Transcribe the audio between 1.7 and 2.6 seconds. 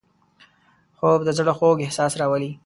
احساس راولي